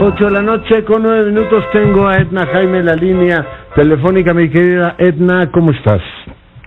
[0.00, 4.34] 8 de la noche con nueve minutos tengo a Edna Jaime en la línea telefónica.
[4.34, 6.02] Mi querida Edna, ¿cómo estás?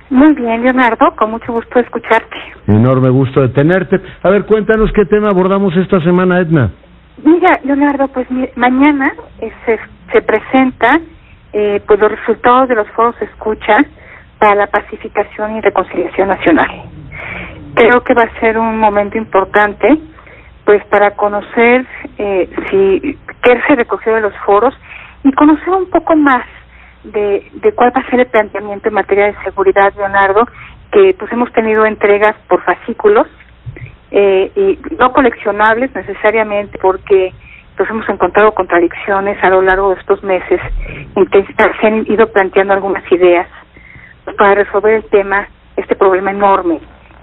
[0.09, 2.35] Muy bien, Leonardo, con mucho gusto de escucharte.
[2.67, 3.99] Enorme gusto de tenerte.
[4.23, 6.71] A ver, cuéntanos qué tema abordamos esta semana, Edna.
[7.23, 9.79] Mira, Leonardo, pues mañana eh, se,
[10.11, 10.99] se presenta
[11.53, 13.77] eh, pues los resultados de los foros escucha
[14.39, 16.69] para la pacificación y reconciliación nacional.
[17.75, 19.99] Creo que va a ser un momento importante
[20.67, 21.87] pues para conocer
[22.17, 24.77] eh, si qué se recogió de los foros
[25.23, 26.45] y conocer un poco más
[27.05, 30.45] de, de cuál va a ser el planteamiento en materia de seguridad, Leonardo,
[30.91, 33.27] que pues hemos tenido entregas por fascículos
[34.11, 37.33] eh, y no coleccionables necesariamente porque
[37.77, 40.59] pues hemos encontrado contradicciones a lo largo de estos meses
[41.15, 41.45] en que
[41.79, 43.47] se han ido planteando algunas ideas
[44.37, 45.47] para resolver el tema,
[45.77, 46.81] este problema enorme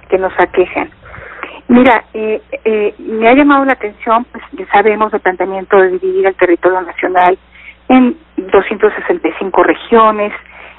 [0.09, 0.88] que nos aquejan.
[1.74, 6.24] Mira, eh, eh, me ha llamado la atención, pues ya sabemos el planteamiento de dividir
[6.24, 7.37] el territorio nacional
[7.88, 10.32] en 265 regiones,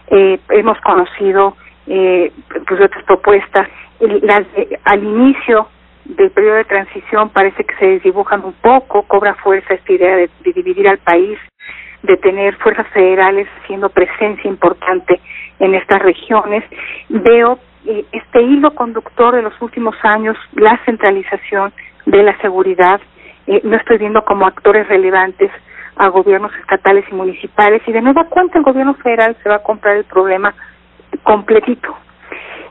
[0.07, 2.31] eh, hemos conocido eh,
[2.65, 3.67] pues otras propuestas,
[3.99, 4.43] las
[4.85, 5.67] al inicio
[6.05, 10.29] del periodo de transición parece que se desdibujan un poco, cobra fuerza esta idea de,
[10.45, 11.37] de dividir al país,
[12.03, 15.19] de tener fuerzas federales siendo presencia importante
[15.59, 16.63] en estas regiones.
[17.09, 21.73] Veo eh, este hilo conductor de los últimos años, la centralización
[22.05, 22.99] de la seguridad.
[23.47, 25.51] Eh, no estoy viendo como actores relevantes
[25.95, 29.63] a gobiernos estatales y municipales y de nueva cuenta el gobierno federal se va a
[29.63, 30.53] comprar el problema
[31.23, 31.95] completito.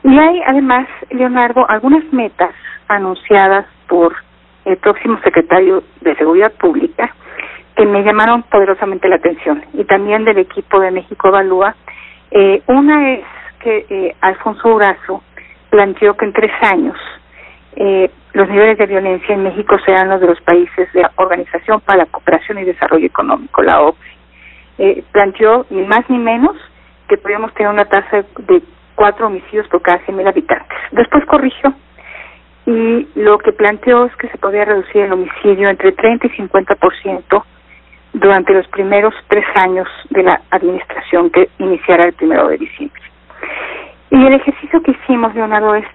[0.03, 2.53] Y hay además, Leonardo, algunas metas
[2.87, 4.15] anunciadas por
[4.65, 7.13] el próximo secretario de Seguridad Pública
[7.75, 11.75] que me llamaron poderosamente la atención y también del equipo de México Evalúa.
[12.31, 13.25] Eh, una es
[13.65, 15.23] eh, Alfonso Durazo
[15.69, 16.97] planteó que en tres años
[17.75, 21.99] eh, los niveles de violencia en México sean los de los países de Organización para
[21.99, 24.15] la Cooperación y Desarrollo Económico, la OCDE.
[24.77, 26.55] Eh, planteó ni más ni menos
[27.07, 28.61] que podríamos tener una tasa de
[28.95, 30.77] cuatro homicidios por cada 100.000 habitantes.
[30.91, 31.73] Después corrigió
[32.65, 37.43] y lo que planteó es que se podía reducir el homicidio entre 30 y 50%
[38.13, 43.01] durante los primeros tres años de la administración que iniciará el primero de diciembre.
[44.11, 45.85] Y el ejercicio que hicimos, Leonardo, es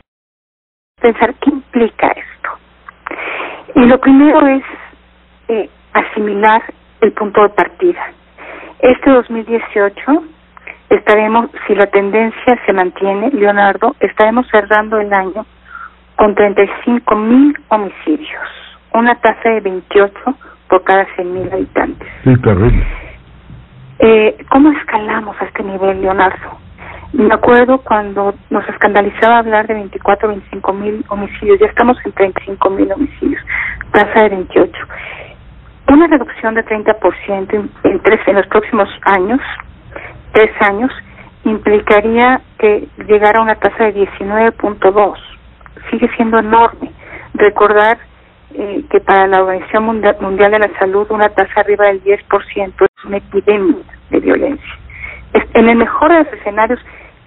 [1.00, 2.50] pensar qué implica esto.
[3.74, 4.62] Y lo primero es
[5.48, 6.62] eh, asimilar
[7.00, 8.12] el punto de partida.
[8.80, 10.02] Este 2018
[10.90, 15.46] estaremos, si la tendencia se mantiene, Leonardo, estaremos cerrando el año
[16.16, 18.48] con 35 mil homicidios,
[18.92, 20.14] una tasa de 28
[20.68, 22.08] por cada 100 mil habitantes.
[22.24, 22.86] Sí, terrible.
[24.00, 26.59] Eh, ¿Cómo escalamos a este nivel, Leonardo?
[27.12, 32.12] Me acuerdo cuando nos escandalizaba hablar de 24 o 25 mil homicidios, ya estamos en
[32.12, 33.42] 35 mil homicidios,
[33.90, 34.72] tasa de 28.
[35.88, 39.40] Una reducción de 30% en, tres, en los próximos años,
[40.32, 40.92] tres años,
[41.44, 45.14] implicaría que llegara a una tasa de 19.2.
[45.90, 46.92] Sigue siendo enorme.
[47.34, 47.98] Recordar
[48.54, 53.04] eh, que para la Organización Mundial, de la Salud una tasa arriba del 10% es
[53.04, 54.78] una epidemia de violencia.
[55.54, 56.80] En el mejor de los escenarios,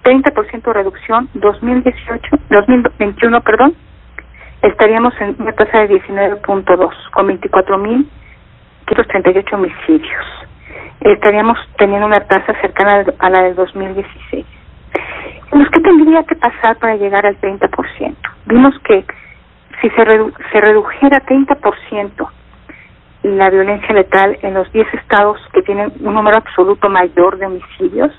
[0.04, 3.74] 30% de reducción, 2018, 2021, perdón,
[4.62, 10.24] estaríamos en una tasa de 19.2, con 24.538 homicidios.
[11.00, 14.46] Estaríamos teniendo una tasa cercana a la del 2016.
[15.44, 18.14] Entonces, ¿qué tendría que pasar para llegar al 30%?
[18.46, 19.04] Vimos que
[19.80, 22.28] si se, redu se redujera 30%
[23.24, 28.12] la violencia letal en los 10 estados que tienen un número absoluto mayor de homicidios,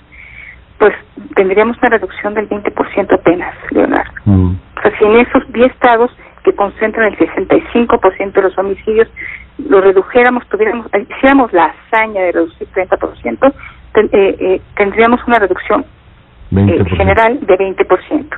[0.77, 0.93] pues
[1.35, 4.11] tendríamos una reducción del 20% apenas, Leonardo.
[4.25, 4.55] Mm.
[4.77, 6.11] O sea, si en esos 10 estados
[6.43, 9.07] que concentran el 65% de los homicidios,
[9.57, 13.53] lo redujéramos, tuviéramos, hiciéramos la hazaña de reducir 30%,
[13.93, 15.85] ten, eh, eh, tendríamos una reducción
[16.51, 18.37] eh, general de 20%.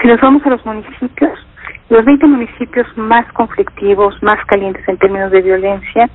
[0.00, 1.38] Si nos vamos a los municipios,
[1.90, 6.10] los 20 municipios más conflictivos, más calientes en términos de violencia,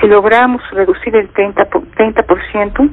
[0.00, 2.90] si lográramos reducir el 30%, por, 30%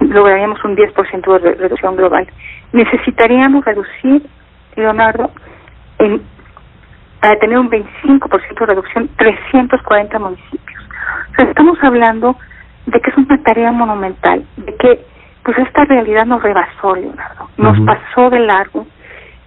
[0.00, 2.26] lograríamos un 10% de reducción global.
[2.72, 4.22] Necesitaríamos reducir,
[4.76, 5.30] Leonardo,
[5.98, 6.22] en,
[7.20, 10.84] para tener un 25% de reducción, 340 municipios.
[11.32, 12.36] O sea, estamos hablando
[12.86, 15.04] de que es una tarea monumental, de que
[15.44, 17.86] pues esta realidad nos rebasó, Leonardo, nos uh -huh.
[17.86, 18.86] pasó de largo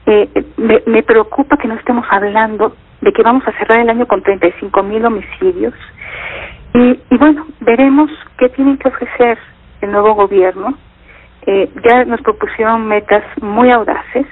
[0.05, 4.05] eh, me, me preocupa que no estemos hablando de que vamos a cerrar el año
[4.05, 5.73] con 35 mil homicidios.
[6.73, 9.37] Y, y bueno, veremos qué tienen que ofrecer
[9.83, 10.77] el nuevo gobierno.
[11.45, 14.25] Eh, ya nos propusieron metas muy audaces.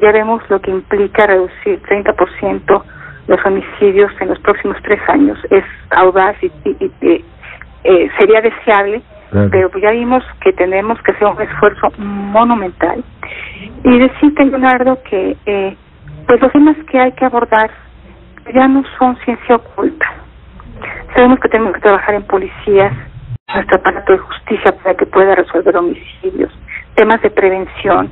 [0.00, 2.82] Ya vemos lo que implica reducir 30%
[3.30, 6.50] los homicidios en los próximos tres años es audaz y,
[7.84, 9.02] eh, sería deseable,
[9.52, 13.04] pero pues ya vimos que tenemos que hacer un esfuerzo monumental.
[13.84, 15.76] Y decirte, Leonardo, que eh,
[16.26, 17.70] pues los temas que hay que abordar
[18.52, 20.06] ya no son ciencia oculta.
[21.14, 22.92] Sabemos que tenemos que trabajar en policías,
[23.54, 26.52] aparato de justicia para que pueda resolver homicidios,
[26.94, 28.10] temas de prevención,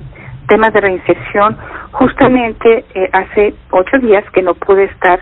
[0.49, 1.57] temas de reinserción.
[1.93, 5.21] Justamente eh, hace ocho días que no pude estar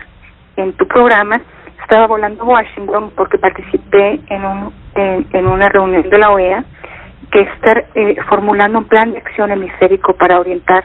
[0.55, 1.41] en tu programa,
[1.81, 6.65] estaba volando a Washington porque participé en, un, en, una reunión de la OEA
[7.31, 10.83] que está eh, formulando un plan de acción hemisférico para orientar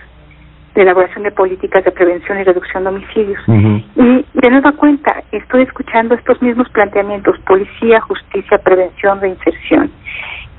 [0.75, 3.38] la elaboración de políticas de prevención y reducción de homicidios.
[3.49, 9.91] Y de nueva cuenta, estoy escuchando estos mismos planteamientos, policía, justicia, prevención, reinserción.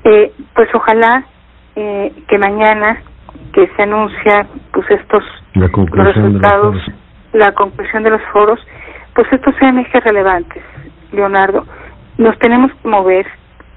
[0.04, 1.24] Eh, pues ojalá
[1.76, 3.02] eh, que mañana
[3.52, 5.22] que se anuncia pues estos
[5.54, 6.76] resultados,
[7.34, 8.58] la conclusión de los foros,
[9.14, 10.62] pues estos sean ejes relevantes,
[11.12, 11.66] Leonardo.
[12.16, 13.26] Nos tenemos que mover,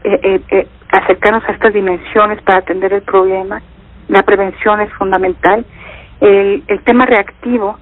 [0.05, 3.61] eh, eh, eh, acercarnos a estas dimensiones para atender el problema.
[4.07, 5.65] La prevención es fundamental.
[6.21, 7.77] El, el tema reactivo,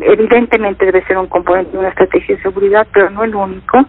[0.00, 3.84] evidentemente debe ser un componente de una estrategia de seguridad, pero no el único.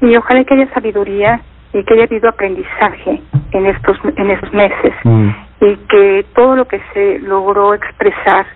[0.00, 1.40] Y ojalá que haya sabiduría
[1.72, 5.28] y que haya habido aprendizaje en estos en esos meses mm.
[5.60, 8.46] y que todo lo que se logró expresar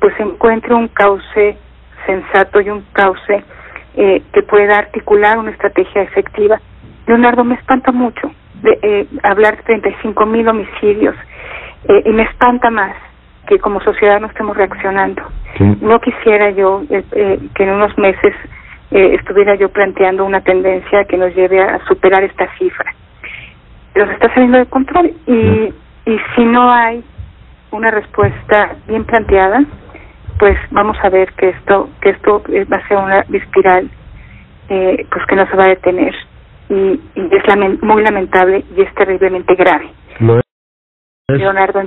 [0.00, 1.56] pues encuentre un cauce
[2.06, 3.42] sensato y un cauce
[3.96, 6.60] eh, que pueda articular una estrategia efectiva.
[7.06, 8.30] Leonardo, me espanta mucho
[8.62, 11.16] de, eh, hablar de 35 mil homicidios
[11.84, 12.94] eh, y me espanta más
[13.46, 15.22] que como sociedad no estemos reaccionando.
[15.58, 18.34] No quisiera yo eh, que en unos meses
[18.90, 22.94] eh, estuviera yo planteando una tendencia que nos lleve a superar esta cifra.
[23.94, 25.72] Se está saliendo de control y,
[26.06, 27.02] y si no hay
[27.70, 29.64] una respuesta bien planteada,
[30.38, 33.90] pues vamos a ver que esto que esto va a ser una espiral
[34.68, 36.14] eh, pues que no se va a detener
[36.68, 39.90] y, y es muy lamentable y es terriblemente grave.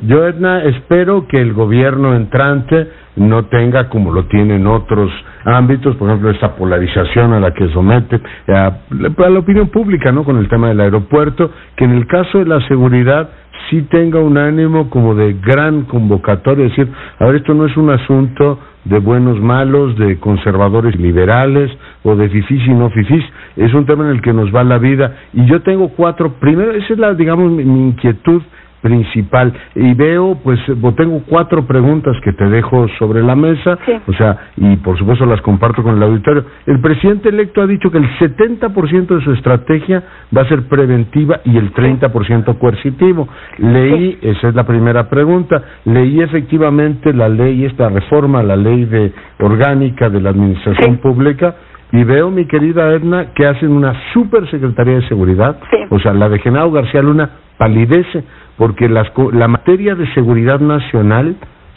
[0.03, 5.11] Yo, Edna, espero que el gobierno entrante no tenga, como lo tiene en otros
[5.43, 10.23] ámbitos, por ejemplo, esta polarización a la que somete a, la opinión pública, ¿no?
[10.23, 13.29] Con el tema del aeropuerto, que en el caso de la seguridad
[13.69, 17.75] sí tenga un ánimo como de gran convocatoria, es decir, a ver, esto no es
[17.77, 21.71] un asunto de buenos malos, de conservadores liberales
[22.03, 23.23] o de fifís y no fifís,
[23.55, 25.15] es un tema en el que nos va la vida.
[25.33, 28.41] Y yo tengo cuatro, primero, esa es la, digamos, mi inquietud
[28.81, 29.53] principal.
[29.75, 30.59] Y veo pues
[30.97, 33.77] tengo cuatro preguntas que te dejo sobre la mesa.
[34.07, 36.45] O sea y por supuesto las comparto con el auditorio.
[36.65, 40.03] El presidente electo ha dicho que el 70% de su estrategia
[40.35, 43.27] va a ser preventiva y el 30% coercitivo.
[43.57, 49.11] Leí esa es la primera pregunta leí efectivamente la ley esta reforma la ley de
[49.39, 51.55] orgánica de la administración pública
[51.93, 55.57] y veo, mi querida Edna, que hacen una super secretaría de seguridad,
[55.89, 57.29] o sea, la de Genaro García Luna
[57.61, 58.23] palidece,
[58.57, 61.35] porque la materia de seguridad nacional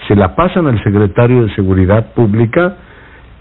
[0.08, 2.76] se la pasan al secretario de Seguridad Pública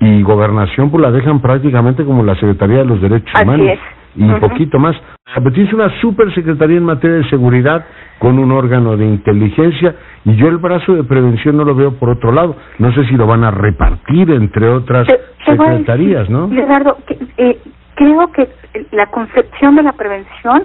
[0.02, 3.80] y Gobernación pues la dejan prácticamente como la Secretaría de los Derechos Humanos
[4.16, 4.94] y poquito más.
[5.34, 7.86] Pero tienes una super secretaría en materia de seguridad
[8.20, 9.96] con un órgano de inteligencia
[10.26, 12.58] y yo el brazo de prevención no lo veo por otro lado.
[12.78, 15.08] No sé si lo van a repartir entre otras
[15.46, 16.48] secretarías, ¿no?
[16.48, 16.98] Leonardo,
[17.38, 17.58] eh,
[17.96, 18.50] creo que
[18.92, 20.64] la concepción de la prevención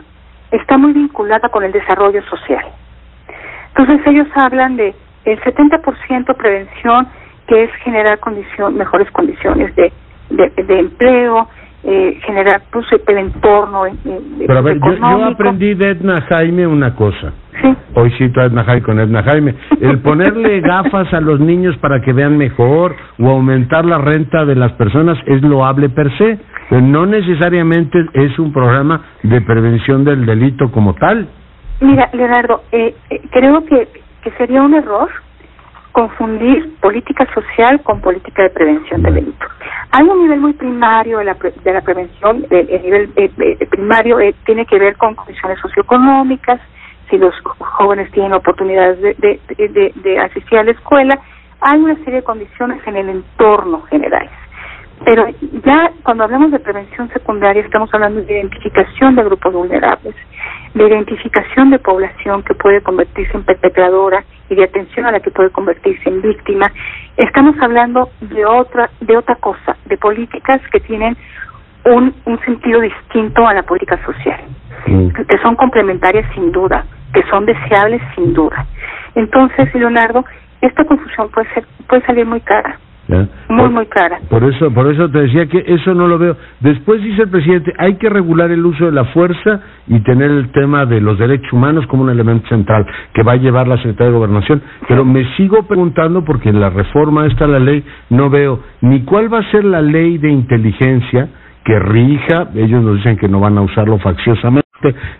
[0.51, 2.65] está muy vinculada con el desarrollo social.
[3.69, 7.09] Entonces ellos hablan de el 70% prevención,
[7.47, 9.93] que es generar condición, mejores condiciones de,
[10.31, 11.49] de, empleo,
[11.91, 13.95] eh, generar pues, el entorno eh,
[14.47, 17.33] Pero a ver, yo, aprendí de Edna Jaime una cosa.
[17.63, 17.75] Sí.
[17.95, 19.55] Hoy cito a Edna Jaime con Edna Jaime.
[19.81, 24.55] El ponerle gafas a los niños para que vean mejor o aumentar la renta de
[24.55, 26.39] las personas es loable per se
[26.71, 31.27] no necesariamente es un programa de prevención del delito como tal.
[31.81, 33.89] Mira, Leonardo, eh, eh, creo que,
[34.23, 35.09] que sería un error
[35.99, 39.47] confundir política social con política de prevención del delito.
[39.91, 44.65] Hay un nivel muy primario de la, de la prevención, el, nivel eh, primario tiene
[44.65, 46.61] que ver con condiciones socioeconómicas,
[47.11, 51.19] si los jóvenes tienen oportunidades de, de, de, de asistir a la escuela,
[51.63, 54.31] hay una serie de condiciones en el entorno general.
[55.05, 55.27] Pero
[55.65, 60.15] ya cuando hablamos de prevención secundaria estamos hablando de identificación de grupos vulnerables,
[60.79, 65.31] de identificación de población que puede convertirse en perpetradora y de atención a la que
[65.31, 66.73] puede convertirse en víctima.
[67.17, 71.17] Estamos hablando de otra de otra cosa, de políticas que tienen
[71.85, 74.41] un, un sentido distinto a la política social,
[74.87, 75.09] mm.
[75.11, 78.67] que son complementarias sin duda, que son deseables sin duda.
[79.15, 80.25] Entonces, Leonardo,
[80.61, 82.79] esta confusión puede ser puede salir muy cara
[83.49, 84.21] Muy, muy clara.
[84.29, 86.37] Por eso, por eso te decía que eso no lo veo.
[86.61, 90.53] Después dice el presidente, hay que regular el uso de la fuerza y tener el
[90.53, 94.13] tema de los derechos humanos como un elemento central que va a llevar la Secretaría
[94.13, 94.63] de Gobernación.
[94.87, 99.33] Pero me sigo preguntando, porque en la reforma esta la ley no veo ni cuál
[99.33, 101.29] va a ser la ley de inteligencia
[101.65, 104.69] que rija, ellos nos dicen que no van a usarlo facciosamente,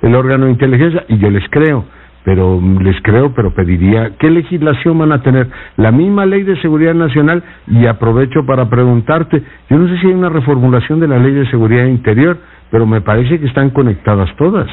[0.03, 1.85] el órgano de inteligencia, y yo les creo
[2.25, 5.49] pero les creo, pero pediría, ¿qué legislación van a tener?
[5.77, 10.13] La misma ley de seguridad nacional y aprovecho para preguntarte, yo no sé si hay
[10.13, 12.39] una reformulación de la ley de seguridad interior,
[12.71, 14.69] pero me parece que están conectadas todas.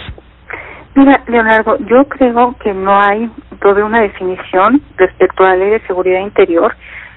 [0.96, 3.30] Mira, Leonardo, yo creo que no hay
[3.62, 6.74] toda una definición respecto a la ley de seguridad interior.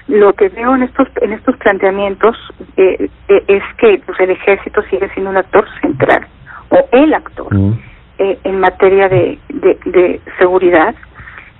[0.07, 2.35] Lo que veo en estos en estos planteamientos
[2.75, 6.27] eh, eh, es que pues, el ejército sigue siendo un actor central
[6.69, 7.53] o el actor.
[7.53, 7.88] Mm.
[8.21, 10.93] Eh, en materia de, de, seguridad,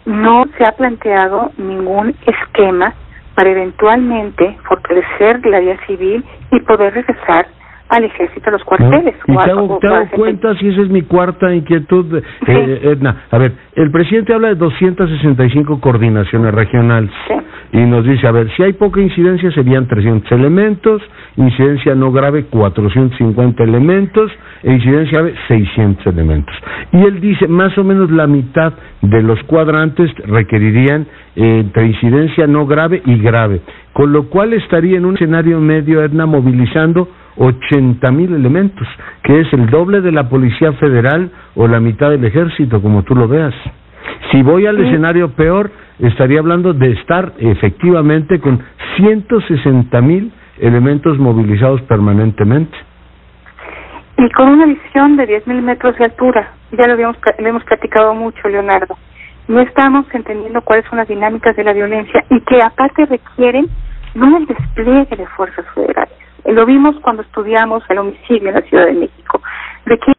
[0.05, 2.93] no se ha planteado ningún esquema
[3.33, 7.47] para eventualmente fortalecer la vía civil y poder regresar
[7.87, 9.15] al ejército a los cuarteles.
[9.25, 9.79] Y te hago,
[10.11, 13.23] cuenta si esa es mi cuarta inquietud, eh, eh, Edna.
[13.31, 17.11] A ver, el presidente habla de 265 coordinaciones regionales
[17.71, 21.01] y nos dice, a ver, si hay poca incidencia serían 300 elementos,
[21.38, 24.31] incidencia no grave 450 elementos
[24.63, 26.55] e incidencia grave 600 elementos.
[26.91, 32.47] Y él dice, más o menos la mitad de los cuadrantes requerirían eh, entre incidencia
[32.47, 33.61] no grave y grave,
[33.93, 37.07] con lo cual estaría en un escenario medio, Edna, movilizando
[37.38, 38.88] 80 mil elementos,
[39.23, 43.15] que es el doble de la Policía Federal o la mitad del ejército, como tú
[43.15, 43.53] lo veas.
[44.31, 48.63] Si voy al escenario peor, estaría hablando de estar efectivamente con
[48.97, 52.77] 160 mil elementos movilizados permanentemente.
[54.17, 57.63] Y con una visión de 10 mil metros de altura, ya lo, habíamos, lo hemos
[57.63, 58.97] platicado mucho, Leonardo.
[59.47, 63.67] No estamos entendiendo cuáles son las dinámicas de la violencia y que aparte requieren
[64.13, 66.13] no el despliegue de fuerzas federales.
[66.45, 69.41] Lo vimos cuando estudiamos el homicidio en la Ciudad de México.
[69.85, 70.17] Requiere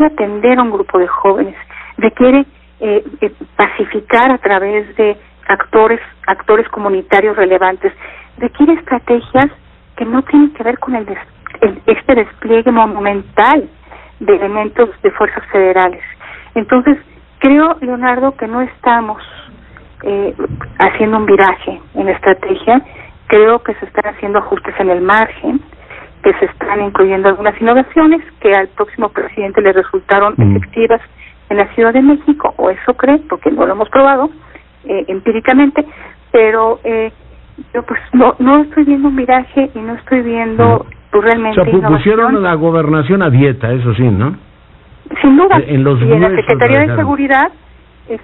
[0.00, 1.56] atender a un grupo de jóvenes,
[1.98, 2.46] requiere
[2.80, 5.16] eh, eh, pacificar a través de
[5.48, 7.92] actores actores comunitarios relevantes.
[8.38, 9.46] Requiere estrategias
[9.96, 11.06] que no tienen que ver con el,
[11.86, 13.68] este despliegue monumental
[14.20, 16.02] de elementos de fuerzas federales.
[16.54, 16.98] Entonces
[17.38, 19.22] creo Leonardo que no estamos
[20.02, 20.34] eh,
[20.78, 22.82] haciendo un viraje en la estrategia.
[23.26, 25.60] Creo que se están haciendo ajustes en el margen
[26.22, 30.56] que se están incluyendo algunas innovaciones que al próximo presidente le resultaron mm.
[31.50, 34.30] En la Ciudad de México, o eso cree, porque no lo hemos probado
[34.84, 35.84] eh, empíricamente,
[36.32, 37.12] pero eh,
[37.74, 41.60] yo pues no no estoy viendo un miraje y no estoy viendo pues, realmente.
[41.60, 44.36] O sea, pusieron la gobernación a dieta, eso sí, ¿no?
[45.20, 45.58] Sin duda.
[45.58, 47.50] Eh, en los y en la Secretaría de Seguridad,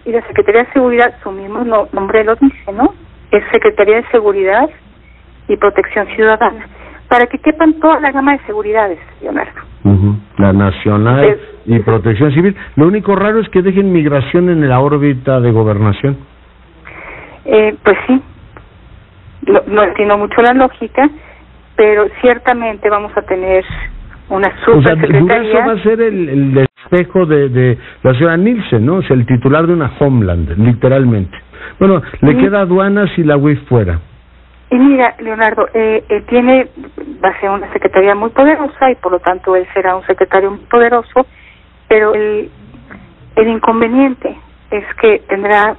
[0.05, 2.95] y la Secretaría de Seguridad, su mismo nombre lo dice, ¿no?
[3.33, 4.71] Es Secretaría de Seguridad
[5.49, 6.69] y Protección Ciudadana,
[7.09, 9.63] para que quepan toda la gama de seguridades, Leonardo.
[10.39, 12.57] La nacional y protección civil.
[12.77, 16.17] Lo único raro es que dejen migración en la órbita de gobernación.
[17.45, 18.23] Eh, pues sí,
[19.67, 21.09] no, entiendo mucho la lógica,
[21.77, 23.65] pero ciertamente vamos a tener
[24.29, 25.65] una subsecretaría.
[25.65, 28.97] O va a ser el, el espejo de, de la señora Nielsen, ¿no?
[28.97, 31.37] O sea, el titular de una Homeland, literalmente.
[31.79, 34.01] Bueno, le queda aduanas y la UIF fuera.
[34.71, 36.69] Y mira, Leonardo, eh, eh, tiene,
[37.25, 40.51] va a ser una secretaría muy poderosa y por lo tanto él será un secretario
[40.51, 41.27] muy poderoso,
[41.89, 42.51] pero el,
[43.37, 44.37] el inconveniente
[44.71, 45.77] es que tendrá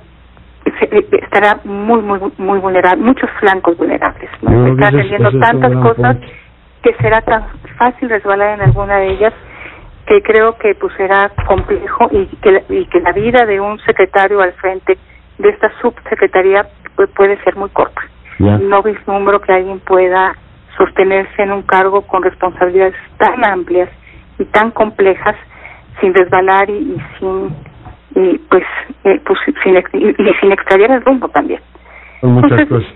[0.66, 4.68] eh, estará muy muy muy vulnerable muchos flancos vulnerables ¿no?
[4.68, 6.18] está atendiendo tantas cosas
[6.82, 7.46] que será tan
[7.78, 9.34] fácil resbalar en alguna de ellas
[10.06, 14.42] que creo que pues será complejo y que y que la vida de un secretario
[14.42, 14.98] al frente
[15.38, 16.68] de esta subsecretaría
[17.16, 18.02] puede ser muy corta.
[18.40, 20.36] No vislumbro que alguien pueda
[20.78, 23.90] sostenerse en un cargo con responsabilidades tan amplias
[24.38, 25.36] y tan complejas
[26.00, 27.56] sin resbalar y, sin
[28.16, 28.64] y pues,
[29.04, 31.62] eh, pues sin, y, sin extraviar el rumbo también.
[32.22, 32.90] Muchas cosas.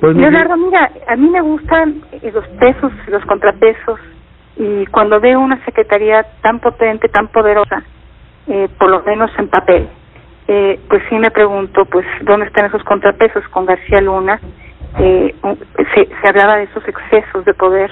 [0.00, 3.98] Pues, Leonardo, mira, a mí me gustan eh, los pesos, los contrapesos,
[4.56, 7.82] y cuando veo una secretaría tan potente, tan poderosa,
[8.46, 9.88] eh, por lo menos en papel,
[10.46, 14.40] eh, pues sí me pregunto, pues, ¿dónde están esos contrapesos con García Luna?
[14.98, 15.34] eh,
[15.94, 17.90] se, se hablaba de esos excesos de poder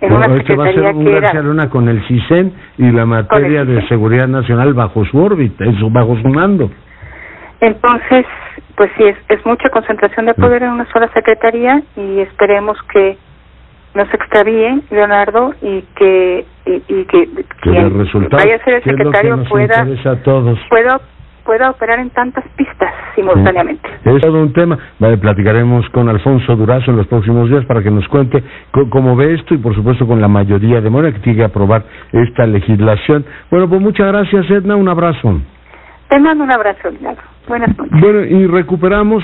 [0.00, 3.64] en una secretaría va a ser que era Luna con el CISEN y la materia
[3.64, 6.70] de seguridad nacional bajo su órbita, bajo su mando.
[7.60, 8.24] Entonces,
[8.76, 13.18] pues sí, es, es mucha concentración de poder en una sola secretaría y esperemos que
[13.94, 17.28] no se extravíe, Leonardo, y que y, que
[17.62, 19.86] quien vaya a ser el secretario pueda,
[20.68, 21.00] pueda
[21.48, 23.88] pueda operar en tantas pistas simultáneamente.
[24.04, 24.78] Es todo un tema.
[24.98, 28.44] platicaremos con Alfonso Durazo en los próximos días para que nos cuente
[28.90, 31.84] cómo ve esto y, por supuesto, con la mayoría de Morena que tiene que aprobar
[32.12, 33.24] esta legislación.
[33.50, 34.76] Bueno, pues muchas gracias, Edna.
[34.76, 35.40] Un abrazo.
[36.10, 36.90] Te mando un abrazo,
[37.48, 37.98] Buenas noches.
[37.98, 39.16] Bueno, y recuperamos